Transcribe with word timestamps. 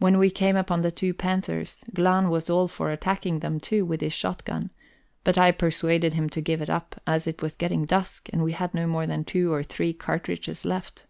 When 0.00 0.18
we 0.18 0.30
came 0.30 0.56
upon 0.56 0.80
the 0.80 0.90
two 0.90 1.14
panthers, 1.14 1.84
Glahn 1.94 2.28
was 2.28 2.50
all 2.50 2.66
for 2.66 2.90
attacking 2.90 3.38
them 3.38 3.60
too 3.60 3.84
with 3.84 4.00
his 4.00 4.12
shot 4.12 4.44
gun, 4.44 4.72
but 5.22 5.38
I 5.38 5.52
persuaded 5.52 6.14
him 6.14 6.28
to 6.30 6.40
give 6.40 6.60
it 6.60 6.68
up, 6.68 7.00
as 7.06 7.28
it 7.28 7.40
was 7.40 7.54
getting 7.54 7.84
dusk, 7.84 8.28
and 8.32 8.42
we 8.42 8.50
had 8.50 8.74
no 8.74 8.88
more 8.88 9.06
than 9.06 9.22
two 9.22 9.52
or 9.52 9.62
three 9.62 9.92
cartridges 9.92 10.64
left. 10.64 11.06